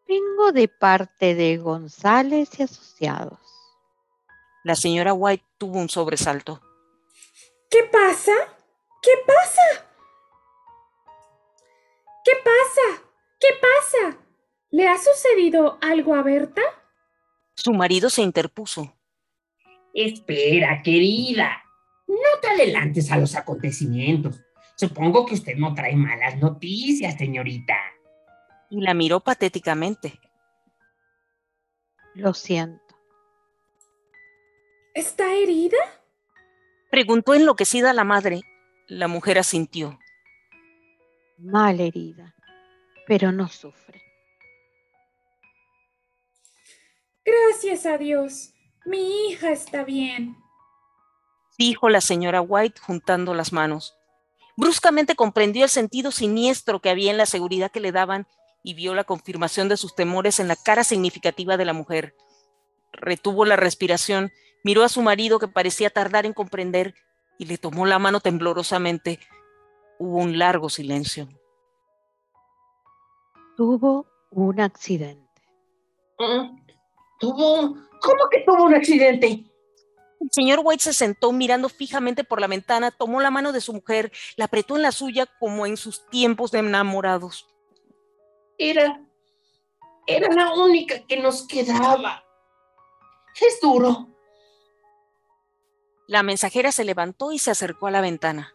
Vengo 0.07 0.51
de 0.51 0.67
parte 0.67 1.35
de 1.35 1.57
González 1.57 2.49
y 2.59 2.63
Asociados. 2.63 3.50
La 4.63 4.75
señora 4.75 5.13
White 5.13 5.45
tuvo 5.57 5.79
un 5.79 5.89
sobresalto. 5.89 6.61
¿Qué 7.69 7.83
pasa? 7.91 8.31
¿Qué 9.01 9.11
pasa? 9.25 9.87
¿Qué 12.23 12.31
pasa? 12.43 13.03
¿Qué 13.39 13.47
pasa? 13.59 14.17
¿Le 14.69 14.87
ha 14.87 14.97
sucedido 14.97 15.79
algo 15.81 16.13
a 16.13 16.21
Berta? 16.21 16.61
Su 17.55 17.73
marido 17.73 18.09
se 18.09 18.21
interpuso. 18.21 18.95
Espera, 19.93 20.81
querida. 20.83 21.63
No 22.07 22.39
te 22.41 22.49
adelantes 22.49 23.11
a 23.11 23.17
los 23.17 23.35
acontecimientos. 23.35 24.39
Supongo 24.75 25.25
que 25.25 25.33
usted 25.33 25.55
no 25.55 25.73
trae 25.73 25.95
malas 25.95 26.37
noticias, 26.37 27.15
señorita. 27.17 27.77
Y 28.69 28.81
la 28.81 28.93
miró 28.93 29.19
patéticamente. 29.19 30.19
Lo 32.13 32.33
siento. 32.33 32.90
¿Está 34.93 35.33
herida? 35.33 35.77
Preguntó 36.89 37.33
enloquecida 37.33 37.93
la 37.93 38.03
madre. 38.03 38.41
La 38.87 39.07
mujer 39.07 39.39
asintió. 39.39 39.97
Mal 41.37 41.79
herida, 41.79 42.35
pero 43.07 43.31
no 43.31 43.47
sufre. 43.47 44.01
Gracias 47.23 47.85
a 47.85 47.97
Dios. 47.97 48.53
Mi 48.85 49.27
hija 49.27 49.51
está 49.51 49.85
bien. 49.85 50.35
Dijo 51.57 51.87
la 51.89 52.01
señora 52.01 52.41
White 52.41 52.81
juntando 52.81 53.33
las 53.33 53.53
manos. 53.53 53.95
Bruscamente 54.57 55.15
comprendió 55.15 55.63
el 55.63 55.69
sentido 55.69 56.11
siniestro 56.11 56.81
que 56.81 56.89
había 56.89 57.11
en 57.11 57.17
la 57.17 57.25
seguridad 57.25 57.71
que 57.71 57.79
le 57.79 57.93
daban 57.93 58.27
y 58.61 58.73
vio 58.73 58.93
la 58.93 59.05
confirmación 59.05 59.69
de 59.69 59.77
sus 59.77 59.95
temores 59.95 60.39
en 60.39 60.49
la 60.49 60.57
cara 60.57 60.83
significativa 60.83 61.55
de 61.55 61.65
la 61.65 61.73
mujer. 61.73 62.15
Retuvo 62.91 63.45
la 63.45 63.55
respiración 63.55 64.31
Miró 64.63 64.83
a 64.83 64.89
su 64.89 65.01
marido 65.01 65.39
que 65.39 65.47
parecía 65.47 65.89
tardar 65.89 66.25
en 66.25 66.33
comprender 66.33 66.93
y 67.37 67.45
le 67.45 67.57
tomó 67.57 67.85
la 67.85 67.99
mano 67.99 68.19
temblorosamente. 68.19 69.19
Hubo 69.97 70.17
un 70.17 70.37
largo 70.37 70.69
silencio. 70.69 71.27
Tuvo 73.57 74.05
un 74.31 74.59
accidente. 74.59 75.41
¿Tuvo? 77.19 77.75
¿Cómo 78.01 78.29
que 78.29 78.43
tuvo 78.45 78.65
un 78.65 78.75
accidente? 78.75 79.43
El 80.19 80.29
señor 80.31 80.61
White 80.63 80.83
se 80.83 80.93
sentó 80.93 81.31
mirando 81.31 81.67
fijamente 81.67 82.23
por 82.23 82.39
la 82.39 82.47
ventana, 82.47 82.91
tomó 82.91 83.21
la 83.21 83.31
mano 83.31 83.51
de 83.51 83.61
su 83.61 83.73
mujer, 83.73 84.11
la 84.35 84.45
apretó 84.45 84.75
en 84.75 84.83
la 84.83 84.91
suya 84.91 85.25
como 85.39 85.65
en 85.65 85.77
sus 85.77 86.05
tiempos 86.09 86.51
de 86.51 86.59
enamorados. 86.59 87.47
Era. 88.57 89.01
Era 90.05 90.31
la 90.33 90.53
única 90.53 91.05
que 91.07 91.17
nos 91.17 91.47
quedaba. 91.47 92.23
Es 93.39 93.59
duro. 93.61 94.07
La 96.11 96.23
mensajera 96.23 96.73
se 96.73 96.83
levantó 96.83 97.31
y 97.31 97.39
se 97.39 97.51
acercó 97.51 97.87
a 97.87 97.91
la 97.91 98.01
ventana. 98.01 98.53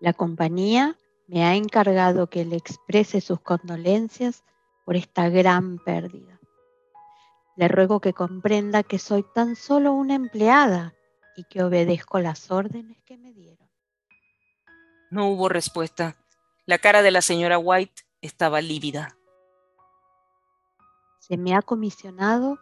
La 0.00 0.14
compañía 0.14 0.96
me 1.26 1.44
ha 1.44 1.56
encargado 1.56 2.30
que 2.30 2.46
le 2.46 2.56
exprese 2.56 3.20
sus 3.20 3.38
condolencias 3.42 4.44
por 4.86 4.96
esta 4.96 5.28
gran 5.28 5.76
pérdida. 5.76 6.40
Le 7.56 7.68
ruego 7.68 8.00
que 8.00 8.14
comprenda 8.14 8.82
que 8.82 8.98
soy 8.98 9.26
tan 9.34 9.56
solo 9.56 9.92
una 9.92 10.14
empleada 10.14 10.94
y 11.36 11.44
que 11.44 11.62
obedezco 11.62 12.18
las 12.18 12.50
órdenes 12.50 13.02
que 13.04 13.18
me 13.18 13.34
dieron. 13.34 13.68
No 15.10 15.28
hubo 15.28 15.50
respuesta. 15.50 16.16
La 16.64 16.78
cara 16.78 17.02
de 17.02 17.10
la 17.10 17.20
señora 17.20 17.58
White 17.58 18.04
estaba 18.22 18.62
lívida. 18.62 19.18
Se 21.18 21.36
me 21.36 21.54
ha 21.54 21.60
comisionado 21.60 22.58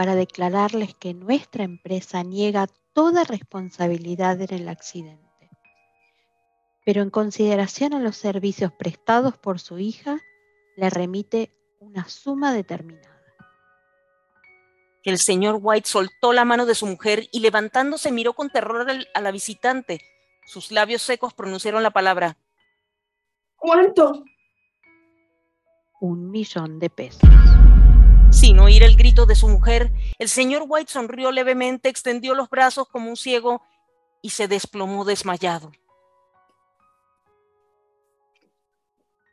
para 0.00 0.14
declararles 0.14 0.94
que 0.94 1.12
nuestra 1.12 1.62
empresa 1.62 2.22
niega 2.22 2.68
toda 2.94 3.22
responsabilidad 3.22 4.40
en 4.40 4.54
el 4.54 4.68
accidente. 4.70 5.50
Pero 6.86 7.02
en 7.02 7.10
consideración 7.10 7.92
a 7.92 8.00
los 8.00 8.16
servicios 8.16 8.72
prestados 8.72 9.36
por 9.36 9.60
su 9.60 9.78
hija, 9.78 10.18
le 10.78 10.88
remite 10.88 11.52
una 11.80 12.08
suma 12.08 12.54
determinada. 12.54 13.22
El 15.02 15.18
señor 15.18 15.58
White 15.60 15.86
soltó 15.86 16.32
la 16.32 16.46
mano 16.46 16.64
de 16.64 16.74
su 16.74 16.86
mujer 16.86 17.28
y 17.30 17.40
levantándose 17.40 18.10
miró 18.10 18.32
con 18.32 18.48
terror 18.48 18.86
a 19.12 19.20
la 19.20 19.30
visitante. 19.30 20.00
Sus 20.46 20.72
labios 20.72 21.02
secos 21.02 21.34
pronunciaron 21.34 21.82
la 21.82 21.90
palabra. 21.90 22.38
¿Cuánto? 23.54 24.24
un 26.00 26.30
millón 26.30 26.78
de 26.78 26.88
pesos. 26.88 27.20
Sin 28.30 28.60
oír 28.60 28.84
el 28.84 28.96
grito 28.96 29.26
de 29.26 29.34
su 29.34 29.48
mujer, 29.48 29.92
el 30.18 30.28
señor 30.28 30.64
White 30.66 30.92
sonrió 30.92 31.32
levemente, 31.32 31.88
extendió 31.88 32.34
los 32.34 32.48
brazos 32.48 32.86
como 32.88 33.10
un 33.10 33.16
ciego 33.16 33.60
y 34.22 34.30
se 34.30 34.46
desplomó 34.46 35.04
desmayado. 35.04 35.72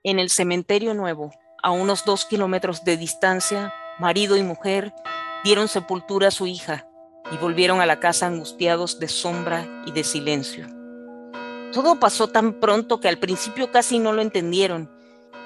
En 0.04 0.18
el 0.18 0.30
cementerio 0.30 0.96
nuevo, 0.96 1.32
a 1.62 1.72
unos 1.72 2.06
dos 2.06 2.26
kilómetros 2.26 2.84
de 2.84 2.98
distancia, 2.98 3.74
marido 4.00 4.36
y 4.36 4.42
mujer 4.42 4.94
dieron 5.44 5.68
sepultura 5.68 6.30
a 6.30 6.32
su 6.32 6.48
hija 6.48 6.88
y 7.32 7.38
volvieron 7.38 7.82
a 7.82 7.86
la 7.86 8.00
casa 8.00 8.26
angustiados 8.26 9.00
de 9.00 9.08
sombra 9.08 9.84
y 9.86 9.92
de 9.92 10.04
silencio. 10.04 10.66
Todo 11.72 12.00
pasó 12.00 12.30
tan 12.30 12.60
pronto 12.60 13.00
que 13.00 13.10
al 13.10 13.20
principio 13.20 13.72
casi 13.72 14.00
no 14.00 14.12
lo 14.12 14.22
entendieron 14.22 14.92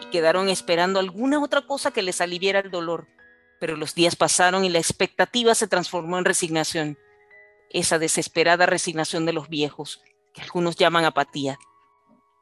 y 0.01 0.05
quedaron 0.05 0.47
esperando 0.47 0.99
alguna 0.99 1.43
otra 1.43 1.61
cosa 1.61 1.91
que 1.91 2.01
les 2.01 2.21
aliviara 2.21 2.59
el 2.59 2.71
dolor. 2.71 3.07
Pero 3.61 3.77
los 3.77 3.93
días 3.93 4.15
pasaron 4.15 4.65
y 4.65 4.69
la 4.69 4.79
expectativa 4.79 5.53
se 5.53 5.67
transformó 5.67 6.17
en 6.17 6.25
resignación. 6.25 6.97
Esa 7.69 7.99
desesperada 7.99 8.65
resignación 8.65 9.27
de 9.27 9.33
los 9.33 9.49
viejos, 9.49 10.01
que 10.33 10.41
algunos 10.41 10.77
llaman 10.77 11.05
apatía. 11.05 11.59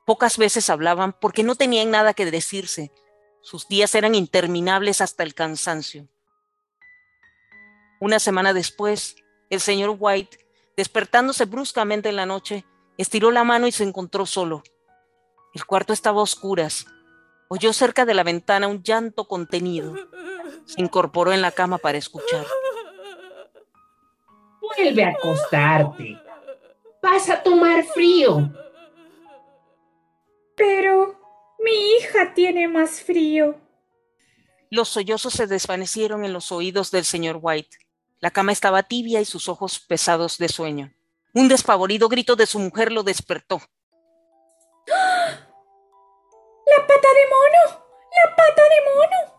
Pocas 0.06 0.38
veces 0.38 0.70
hablaban 0.70 1.12
porque 1.12 1.44
no 1.44 1.56
tenían 1.56 1.92
nada 1.92 2.14
que 2.14 2.32
decirse. 2.32 2.94
Sus 3.42 3.68
días 3.68 3.96
eran 3.96 4.16
interminables 4.16 5.02
hasta 5.02 5.24
el 5.24 5.34
cansancio. 5.34 6.08
Una 8.00 8.20
semana 8.20 8.54
después, 8.54 9.18
el 9.50 9.60
señor 9.60 9.98
White, 10.00 10.40
despertándose 10.78 11.44
bruscamente 11.44 12.08
en 12.08 12.16
la 12.16 12.26
noche, 12.26 12.64
estiró 12.98 13.30
la 13.32 13.44
mano 13.44 13.68
y 13.68 13.74
se 13.74 13.84
encontró 13.84 14.26
solo. 14.26 14.64
El 15.54 15.66
cuarto 15.66 15.92
estaba 15.92 16.22
a 16.22 16.24
oscuras. 16.24 16.86
Oyó 17.50 17.74
cerca 17.74 18.06
de 18.06 18.14
la 18.14 18.24
ventana 18.24 18.70
un 18.70 18.84
llanto 18.84 19.28
contenido. 19.28 19.96
Se 20.66 20.82
incorporó 20.82 21.34
en 21.34 21.42
la 21.42 21.52
cama 21.52 21.78
para 21.78 21.98
escuchar. 21.98 22.46
Vuelve 24.62 25.04
a 25.04 25.10
acostarte. 25.10 26.18
Vas 27.02 27.30
a 27.30 27.42
tomar 27.42 27.84
frío. 27.86 28.52
Pero 30.56 31.20
mi 31.60 31.98
hija 31.98 32.34
tiene 32.34 32.68
más 32.68 33.02
frío. 33.02 33.56
Los 34.70 34.90
sollozos 34.90 35.34
se 35.34 35.48
desvanecieron 35.48 36.26
en 36.26 36.34
los 36.34 36.52
oídos 36.52 36.92
del 36.92 37.06
señor 37.06 37.40
White. 37.42 37.78
La 38.20 38.32
cama 38.32 38.52
estaba 38.52 38.84
tibia 38.84 39.22
y 39.22 39.26
sus 39.26 39.48
ojos 39.50 39.80
pesados 39.80 40.38
de 40.38 40.50
sueño. 40.50 40.94
Un 41.34 41.48
despavorido 41.48 42.10
grito 42.10 42.36
de 42.36 42.46
su 42.46 42.60
mujer 42.60 42.92
lo 42.92 43.04
despertó. 43.04 43.62
¡La 44.88 46.88
pata 46.88 47.08
de 47.14 47.26
mono! 47.30 47.86
¡La 48.26 48.36
pata 48.36 48.62
de 48.62 48.94
mono! 48.94 49.39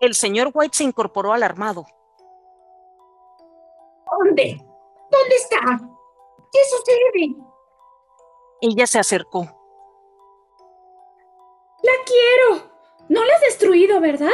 El 0.00 0.14
señor 0.14 0.50
White 0.52 0.76
se 0.76 0.84
incorporó 0.84 1.32
alarmado. 1.32 1.86
¿Dónde? 4.18 4.56
¿Dónde 5.10 5.36
está? 5.36 5.58
¿Qué 6.52 6.58
sucede? 6.70 7.36
Ella 8.60 8.86
se 8.86 8.98
acercó. 8.98 9.42
¡La 11.82 11.92
quiero! 12.04 12.70
No 13.08 13.24
la 13.24 13.34
has 13.34 13.40
destruido, 13.42 14.00
¿verdad? 14.00 14.30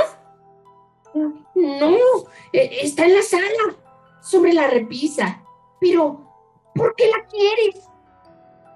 No, 1.14 1.96
e- 2.52 2.78
está 2.82 3.04
en 3.04 3.14
la 3.14 3.22
sala, 3.22 3.76
sobre 4.22 4.52
la 4.52 4.66
repisa. 4.68 5.44
Pero, 5.80 6.26
¿por 6.74 6.94
qué 6.94 7.08
la 7.08 7.26
quieres? 7.26 7.88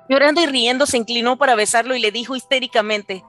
Llorando 0.09 0.41
y 0.43 0.47
riendo, 0.47 0.87
se 0.87 0.99
inclinó 0.99 1.39
para 1.39 1.55
besarlo 1.55 1.97
y 1.97 2.01
le 2.01 2.11
dijo 2.13 2.37
histéricamente, 2.37 3.25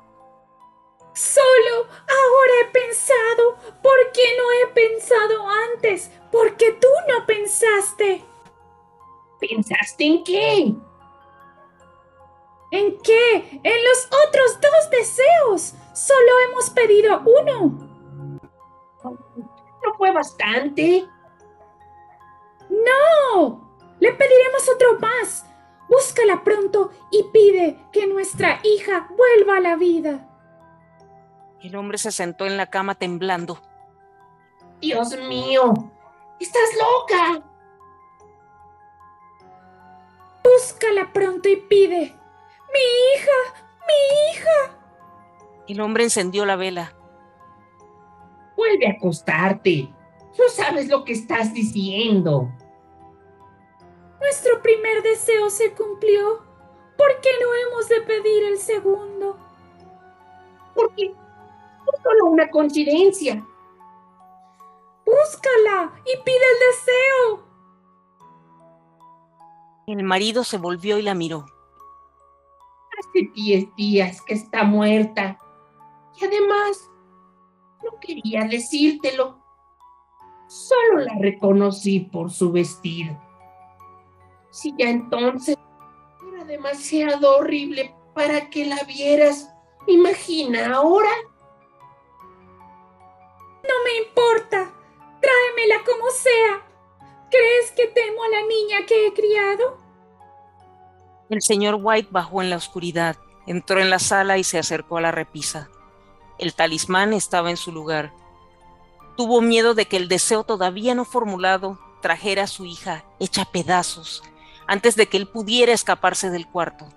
Solo 1.18 1.88
ahora 1.88 2.54
he 2.62 2.66
pensado. 2.66 3.58
¿Por 3.82 4.12
qué 4.12 4.22
no 4.38 4.52
he 4.52 4.68
pensado 4.68 5.50
antes? 5.74 6.12
Porque 6.32 6.74
tú 6.74 6.88
no 7.08 7.26
pensaste. 7.26 8.24
¿Pensaste 9.40 10.04
en 10.04 10.24
qué? 10.24 10.76
¿En 12.70 12.98
qué? 13.00 13.60
En 13.64 13.84
los 13.84 14.10
otros 14.28 14.62
dos 14.62 14.92
deseos. 14.92 15.74
Solo 15.96 16.40
hemos 16.50 16.70
pedido 16.70 17.24
uno. 17.26 17.80
¿No 19.04 19.94
fue 19.98 20.12
bastante? 20.12 21.08
¡No! 22.70 23.74
Le 24.00 24.14
pediremos 24.14 24.70
otro 24.70 25.00
más. 25.00 25.48
Búscala 25.90 26.44
pronto 26.44 26.92
y 27.10 27.24
pide 27.24 27.80
que 27.92 28.06
nuestra 28.06 28.60
hija 28.64 29.10
vuelva 29.18 29.58
a 29.58 29.62
la 29.62 29.76
vida. 29.78 30.27
El 31.62 31.76
hombre 31.76 31.98
se 31.98 32.12
sentó 32.12 32.46
en 32.46 32.58
la 32.58 32.68
cama 32.68 32.96
temblando. 32.96 33.62
Dios 34.80 35.18
mío, 35.28 35.74
estás 36.40 36.70
loca. 36.78 37.44
Búscala 40.44 41.12
pronto 41.12 41.50
y 41.50 41.56
pide. 41.58 42.16
Mi 42.74 43.16
hija, 43.16 43.66
mi 43.88 44.32
hija. 44.32 44.78
El 45.68 45.82
hombre 45.82 46.04
encendió 46.04 46.46
la 46.46 46.56
vela. 46.56 46.94
Vuelve 48.56 48.88
a 48.88 48.92
acostarte. 48.92 49.90
No 50.38 50.50
sabes 50.50 50.88
lo 50.88 51.04
que 51.04 51.14
estás 51.14 51.54
diciendo. 51.54 52.50
Nuestro 54.20 54.62
primer 54.62 55.02
deseo 55.04 55.50
se 55.50 55.74
cumplió. 55.74 56.46
¿Por 56.98 57.22
qué 57.22 57.30
no 57.42 57.54
hemos 57.54 57.90
de 57.90 58.02
pedir 58.02 58.44
el 58.44 58.58
segundo? 58.58 59.38
Porque 60.76 61.14
es 61.96 62.04
solo 62.04 62.26
una 62.26 62.50
coincidencia. 62.50 63.46
Búscala 65.06 65.94
y 66.06 66.18
pide 66.24 66.36
el 66.36 66.60
deseo. 66.70 67.48
El 69.88 70.04
marido 70.04 70.44
se 70.44 70.58
volvió 70.58 70.98
y 70.98 71.02
la 71.02 71.14
miró. 71.14 71.46
Hace 73.00 73.32
diez 73.34 73.74
días 73.76 74.22
que 74.22 74.34
está 74.34 74.64
muerta. 74.64 75.40
Y 76.20 76.26
además, 76.26 76.90
no 77.84 77.98
quería 78.02 78.44
decírtelo. 78.46 79.38
Solo 80.48 81.00
la 81.00 81.14
reconocí 81.20 82.02
por 82.02 82.32
su 82.32 82.52
vestido. 82.52 83.18
Si 84.50 84.74
ya 84.78 84.90
entonces 84.90 85.58
era 86.34 86.44
demasiado 86.44 87.38
horrible 87.38 87.96
para 88.14 88.50
que 88.50 88.66
la 88.66 88.84
vieras, 88.84 89.54
imagina 89.88 90.74
ahora. 90.76 91.10
Me 93.88 94.06
importa. 94.06 94.70
Tráemela 95.22 95.84
como 95.86 96.10
sea. 96.12 96.62
¿Crees 97.32 97.72
que 97.72 97.88
temo 97.88 98.22
a 98.22 98.28
la 98.28 98.42
niña 98.42 98.86
que 98.86 99.08
he 99.08 99.14
criado? 99.14 99.78
El 101.30 101.42
señor 101.42 101.80
White 101.82 102.10
bajó 102.12 102.42
en 102.42 102.50
la 102.50 102.58
oscuridad, 102.58 103.16
entró 103.46 103.80
en 103.80 103.90
la 103.90 104.00
sala 104.00 104.38
y 104.38 104.44
se 104.44 104.60
acercó 104.60 104.98
a 104.98 105.02
la 105.02 105.12
repisa. 105.12 105.70
El 106.38 106.54
talismán 106.54 107.14
estaba 107.14 107.50
en 107.50 107.58
su 107.58 107.72
lugar. 107.72 108.14
Tuvo 109.16 109.40
miedo 109.40 109.74
de 109.74 109.86
que 109.86 109.96
el 109.96 110.10
deseo 110.10 110.44
todavía 110.44 110.94
no 110.94 111.06
formulado 111.06 111.80
trajera 112.02 112.44
a 112.44 112.48
su 112.48 112.66
hija 112.66 113.06
hecha 113.20 113.46
pedazos 113.46 114.22
antes 114.68 114.98
de 114.98 115.08
que 115.08 115.16
él 115.16 115.28
pudiera 115.28 115.72
escaparse 115.72 116.30
del 116.30 116.46
cuarto. 116.46 116.90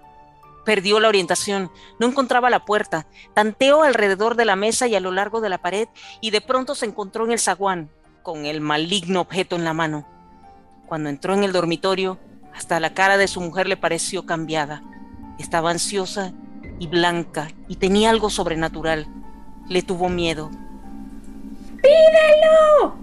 Perdió 0.65 1.01
la 1.01 1.09
orientación, 1.09 1.71
no 1.99 2.07
encontraba 2.07 2.51
la 2.51 2.65
puerta, 2.65 3.07
tanteó 3.35 3.83
alrededor 3.83 4.37
de 4.37 4.45
la 4.45 4.57
mesa 4.57 4.87
y 4.87 4.95
a 4.95 5.01
lo 5.01 5.11
largo 5.11 5.41
de 5.41 5.49
la 5.49 5.59
pared 5.59 5.89
y 6.21 6.31
de 6.31 6.41
pronto 6.41 6.75
se 6.75 6.87
encontró 6.87 7.25
en 7.25 7.33
el 7.33 7.39
zaguán 7.39 7.91
con 8.23 8.45
el 8.45 8.61
maligno 8.61 9.21
objeto 9.21 9.57
en 9.57 9.65
la 9.65 9.73
mano. 9.73 10.07
Cuando 10.87 11.09
entró 11.09 11.35
en 11.35 11.45
el 11.45 11.53
dormitorio, 11.53 12.19
hasta 12.55 12.81
la 12.81 12.95
cara 12.95 13.17
de 13.17 13.29
su 13.29 13.41
mujer 13.41 13.69
le 13.69 13.77
pareció 13.77 14.27
cambiada. 14.27 14.83
Estaba 15.39 15.71
ansiosa 15.71 16.33
y 16.79 16.89
blanca 16.89 17.49
y 17.69 17.77
tenía 17.77 18.11
algo 18.11 18.29
sobrenatural. 18.29 19.07
Le 19.69 19.83
tuvo 19.83 20.09
miedo. 20.09 20.51
¡Pídelo! 21.83 22.99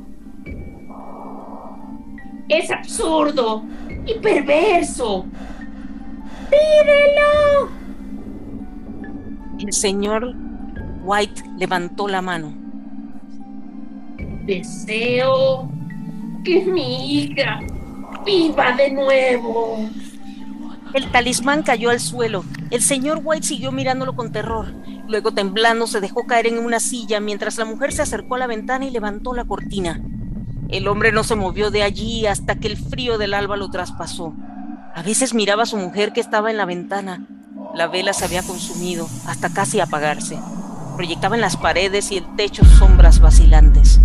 Es 2.50 2.72
absurdo 2.72 3.64
y 4.06 4.20
perverso. 4.20 5.26
¡Pídelo! 6.50 7.70
El 9.60 9.74
señor 9.74 10.36
White 11.04 11.44
levantó 11.58 12.08
la 12.08 12.22
mano. 12.22 12.54
Deseo 14.46 15.70
que 16.44 16.64
mi 16.66 17.14
hija 17.14 17.60
viva 18.26 18.74
de 18.74 18.92
nuevo. 18.92 19.78
El 20.94 21.12
talismán 21.12 21.64
cayó 21.64 21.90
al 21.90 22.00
suelo. 22.00 22.46
El 22.72 22.82
señor 22.82 23.22
White 23.24 23.46
siguió 23.46 23.72
mirándolo 23.72 24.16
con 24.16 24.32
terror. 24.32 24.74
Luego, 25.08 25.34
temblando, 25.34 25.88
se 25.88 26.02
dejó 26.02 26.26
caer 26.26 26.48
en 26.48 26.60
una 26.60 26.80
silla 26.80 27.20
mientras 27.20 27.58
la 27.58 27.66
mujer 27.66 27.92
se 27.92 28.02
acercó 28.02 28.36
a 28.36 28.40
la 28.40 28.48
ventana 28.48 28.86
y 28.86 28.92
levantó 28.92 29.34
la 29.34 29.46
cortina. 29.46 30.02
El 30.70 30.88
hombre 30.88 31.12
no 31.12 31.24
se 31.24 31.36
movió 31.36 31.72
de 31.72 31.84
allí 31.84 32.26
hasta 32.26 32.56
que 32.56 32.68
el 32.68 32.78
frío 32.78 33.18
del 33.18 33.34
alba 33.34 33.56
lo 33.56 33.70
traspasó. 33.70 34.34
A 34.98 35.04
veces 35.04 35.36
miraba 35.36 35.62
a 35.62 35.68
su 35.68 35.78
mujer 35.78 36.12
que 36.12 36.20
estaba 36.20 36.50
en 36.50 36.58
la 36.58 36.66
ventana. 36.66 37.24
La 37.76 37.86
vela 37.86 38.14
se 38.14 38.26
había 38.26 38.42
consumido 38.42 39.08
hasta 39.28 39.50
casi 39.50 39.80
apagarse. 39.80 40.40
Proyectaba 40.96 41.36
en 41.36 41.42
las 41.42 41.56
paredes 41.56 42.12
y 42.12 42.18
el 42.18 42.36
techo 42.36 42.66
sombras 42.66 43.20
vacilantes. 43.20 44.02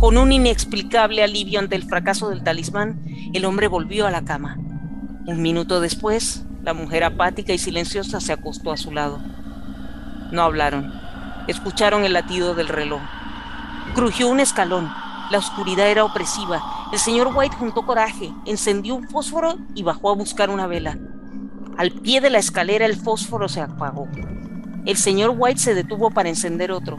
Con 0.00 0.18
un 0.18 0.32
inexplicable 0.32 1.22
alivio 1.22 1.60
ante 1.60 1.76
el 1.76 1.84
fracaso 1.84 2.28
del 2.28 2.42
talismán, 2.42 3.00
el 3.34 3.44
hombre 3.44 3.68
volvió 3.68 4.08
a 4.08 4.10
la 4.10 4.24
cama. 4.24 4.56
Un 5.26 5.42
minuto 5.42 5.80
después, 5.80 6.42
la 6.64 6.74
mujer 6.74 7.04
apática 7.04 7.52
y 7.52 7.58
silenciosa 7.58 8.20
se 8.20 8.32
acostó 8.32 8.72
a 8.72 8.76
su 8.76 8.90
lado. 8.90 9.20
No 10.32 10.42
hablaron. 10.42 10.92
Escucharon 11.46 12.04
el 12.04 12.14
latido 12.14 12.56
del 12.56 12.66
reloj. 12.66 13.00
Crujió 13.94 14.26
un 14.26 14.40
escalón. 14.40 14.92
La 15.30 15.38
oscuridad 15.38 15.86
era 15.86 16.02
opresiva. 16.02 16.79
El 16.92 16.98
señor 16.98 17.30
White 17.34 17.56
juntó 17.56 17.86
coraje, 17.86 18.32
encendió 18.46 18.96
un 18.96 19.08
fósforo 19.08 19.56
y 19.74 19.84
bajó 19.84 20.10
a 20.10 20.14
buscar 20.14 20.50
una 20.50 20.66
vela. 20.66 20.98
Al 21.78 21.92
pie 21.92 22.20
de 22.20 22.30
la 22.30 22.38
escalera 22.38 22.84
el 22.84 22.96
fósforo 22.96 23.48
se 23.48 23.60
apagó. 23.60 24.08
El 24.86 24.96
señor 24.96 25.34
White 25.36 25.60
se 25.60 25.74
detuvo 25.74 26.10
para 26.10 26.28
encender 26.28 26.72
otro. 26.72 26.98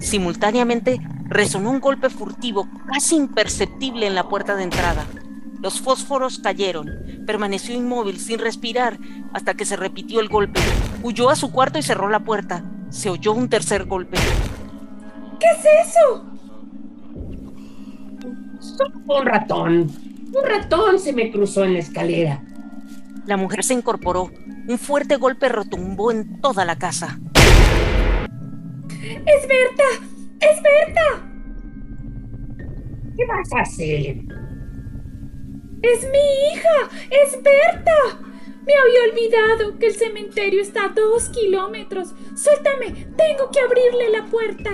Simultáneamente 0.00 1.00
resonó 1.28 1.70
un 1.70 1.80
golpe 1.80 2.10
furtivo, 2.10 2.68
casi 2.92 3.16
imperceptible 3.16 4.06
en 4.06 4.14
la 4.14 4.28
puerta 4.28 4.54
de 4.54 4.64
entrada. 4.64 5.06
Los 5.62 5.80
fósforos 5.80 6.38
cayeron. 6.38 6.90
Permaneció 7.26 7.74
inmóvil, 7.74 8.18
sin 8.18 8.38
respirar, 8.38 8.98
hasta 9.32 9.54
que 9.54 9.64
se 9.64 9.76
repitió 9.76 10.20
el 10.20 10.28
golpe. 10.28 10.60
Huyó 11.02 11.30
a 11.30 11.36
su 11.36 11.50
cuarto 11.52 11.78
y 11.78 11.82
cerró 11.82 12.10
la 12.10 12.20
puerta. 12.20 12.62
Se 12.90 13.08
oyó 13.08 13.32
un 13.32 13.48
tercer 13.48 13.86
golpe. 13.86 14.18
¿Qué 15.40 15.46
es 15.46 15.88
eso? 15.88 16.31
Un 19.06 19.26
ratón. 19.26 19.90
Un 20.32 20.44
ratón 20.44 20.98
se 20.98 21.12
me 21.12 21.30
cruzó 21.30 21.64
en 21.64 21.74
la 21.74 21.78
escalera. 21.80 22.42
La 23.26 23.36
mujer 23.36 23.62
se 23.64 23.74
incorporó. 23.74 24.30
Un 24.68 24.78
fuerte 24.78 25.16
golpe 25.16 25.48
retumbó 25.48 26.10
en 26.10 26.40
toda 26.40 26.64
la 26.64 26.76
casa. 26.76 27.18
¡Es 29.00 29.48
Berta! 29.48 29.84
¡Es 30.40 30.62
Berta! 30.62 31.28
¿Qué 33.16 33.26
vas 33.26 33.52
a 33.52 33.60
hacer? 33.60 34.16
¡Es 35.82 36.08
mi 36.10 36.54
hija! 36.54 36.88
¡Es 37.10 37.42
Berta! 37.42 38.20
Me 38.64 38.72
había 38.74 39.10
olvidado 39.10 39.78
que 39.78 39.88
el 39.88 39.94
cementerio 39.94 40.62
está 40.62 40.84
a 40.84 40.88
dos 40.88 41.28
kilómetros. 41.30 42.14
Suéltame, 42.36 43.06
tengo 43.16 43.50
que 43.50 43.60
abrirle 43.60 44.10
la 44.10 44.24
puerta. 44.26 44.70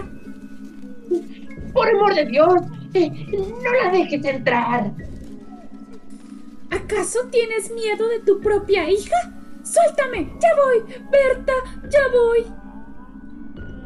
Por 1.73 1.89
amor 1.89 2.15
de 2.15 2.27
Dios, 2.27 2.61
no 2.95 3.73
la 3.83 3.91
dejes 3.91 4.25
entrar. 4.25 4.93
¿Acaso 6.71 7.21
tienes 7.31 7.71
miedo 7.73 8.09
de 8.09 8.21
tu 8.21 8.41
propia 8.41 8.89
hija? 8.91 9.17
Suéltame, 9.63 10.33
ya 10.41 10.49
voy, 10.55 11.01
Berta, 11.11 11.53
ya 11.91 12.01
voy. 12.13 12.47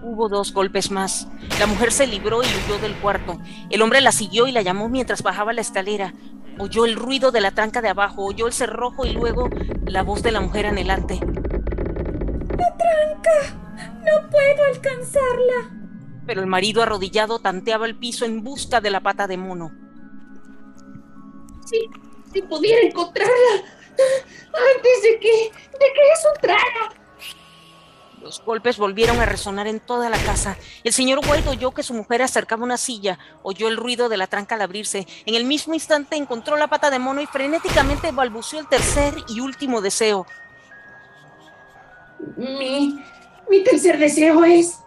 Hubo 0.03 0.29
dos 0.29 0.53
golpes 0.53 0.91
más. 0.91 1.29
La 1.61 1.67
mujer 1.67 1.93
se 1.93 2.07
libró 2.07 2.43
y 2.43 2.47
huyó 2.47 2.79
del 2.81 2.95
cuarto. 2.97 3.39
El 3.71 3.83
hombre 3.83 4.01
la 4.01 4.11
siguió 4.11 4.49
y 4.49 4.53
la 4.53 4.63
llamó 4.63 4.89
mientras 4.89 5.23
bajaba 5.23 5.53
la 5.53 5.61
escalera. 5.61 6.13
Oyó 6.59 6.85
el 6.85 6.97
ruido 6.97 7.31
de 7.31 7.41
la 7.41 7.53
tranca 7.53 7.81
de 7.81 7.89
abajo, 7.89 8.25
oyó 8.25 8.47
el 8.47 8.53
cerrojo 8.53 9.07
y 9.07 9.13
luego 9.13 9.49
la 9.87 10.03
voz 10.03 10.23
de 10.23 10.33
la 10.33 10.41
mujer 10.41 10.67
anhelante. 10.67 11.21
¡La 11.21 12.77
tranca! 12.77 13.57
¡No 14.05 14.29
puedo 14.29 14.65
alcanzarla! 14.73 15.82
Pero 16.27 16.41
el 16.41 16.47
marido 16.47 16.83
arrodillado 16.83 17.39
tanteaba 17.39 17.87
el 17.87 17.97
piso 17.97 18.25
en 18.25 18.43
busca 18.43 18.81
de 18.81 18.91
la 18.91 19.01
pata 19.01 19.27
de 19.27 19.37
mono. 19.37 19.73
Sí, 21.65 21.89
si 22.33 22.43
pudiera 22.43 22.87
encontrarla 22.87 23.65
antes 24.53 25.03
de 25.03 25.19
que, 25.19 25.51
de 25.53 25.87
que 25.95 26.13
eso 26.15 26.29
entrara. 26.37 27.03
Los 28.23 28.41
golpes 28.45 28.79
volvieron 28.79 29.19
a 29.19 29.27
resonar 29.27 29.67
en 29.67 29.81
toda 29.81 30.09
la 30.09 30.19
casa. 30.19 30.57
El 30.85 30.93
señor 30.93 31.21
White 31.29 31.49
oyó 31.49 31.73
que 31.73 31.83
su 31.83 31.93
mujer 31.93 32.23
acercaba 32.23 32.63
una 32.63 32.77
silla, 32.77 33.19
oyó 33.43 33.67
el 33.67 33.77
ruido 33.77 34.09
de 34.09 34.17
la 34.17 34.29
tranca 34.29 34.55
al 34.55 34.63
abrirse. 34.63 35.09
En 35.27 35.35
el 35.35 35.45
mismo 35.45 35.75
instante 35.75 36.17
encontró 36.17 36.57
la 36.57 36.69
pata 36.69 36.89
de 36.91 37.01
mono 37.01 37.21
y 37.21 37.27
frenéticamente 37.27 38.13
balbuceó 38.13 38.61
el 38.61 38.69
tercer 38.69 39.15
y 39.29 39.41
último 39.41 39.81
deseo. 39.81 40.27
Mi, 42.37 43.03
mi 43.51 43.65
tercer 43.65 43.99
deseo 43.99 44.45
es 44.45 44.79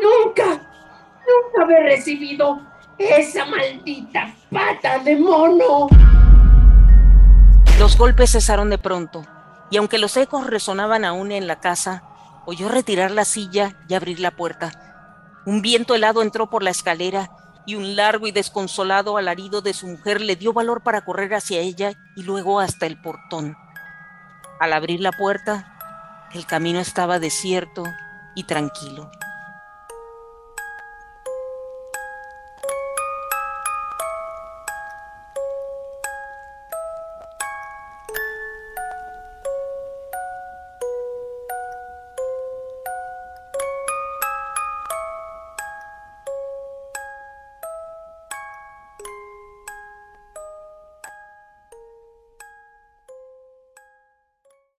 nunca, 0.00 0.44
nunca 0.44 1.62
haber 1.62 1.82
recibido 1.84 2.60
esa 2.98 3.44
maldita 3.46 4.34
pata 4.50 4.98
de 4.98 5.16
mono. 5.16 5.88
Los 7.78 7.96
golpes 7.96 8.32
cesaron 8.32 8.70
de 8.70 8.78
pronto, 8.78 9.24
y 9.70 9.76
aunque 9.76 9.98
los 9.98 10.16
ecos 10.16 10.46
resonaban 10.46 11.04
aún 11.04 11.30
en 11.30 11.46
la 11.46 11.60
casa, 11.60 12.02
oyó 12.46 12.68
retirar 12.68 13.10
la 13.10 13.24
silla 13.24 13.76
y 13.88 13.94
abrir 13.94 14.20
la 14.20 14.32
puerta. 14.32 14.72
Un 15.46 15.62
viento 15.62 15.94
helado 15.94 16.22
entró 16.22 16.50
por 16.50 16.62
la 16.62 16.70
escalera 16.70 17.30
y 17.66 17.74
un 17.74 17.96
largo 17.96 18.26
y 18.26 18.32
desconsolado 18.32 19.16
alarido 19.16 19.60
de 19.60 19.74
su 19.74 19.86
mujer 19.86 20.20
le 20.20 20.36
dio 20.36 20.52
valor 20.52 20.82
para 20.82 21.04
correr 21.04 21.34
hacia 21.34 21.60
ella 21.60 21.92
y 22.16 22.22
luego 22.22 22.60
hasta 22.60 22.86
el 22.86 23.00
portón. 23.00 23.56
Al 24.58 24.72
abrir 24.72 25.00
la 25.00 25.12
puerta, 25.12 26.28
el 26.32 26.46
camino 26.46 26.80
estaba 26.80 27.18
desierto 27.18 27.84
y 28.34 28.44
tranquilo. 28.44 29.10